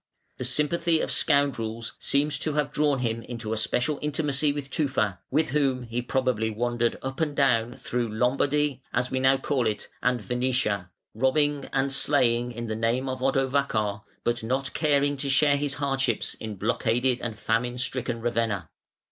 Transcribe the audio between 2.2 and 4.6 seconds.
to have drawn him into a special intimacy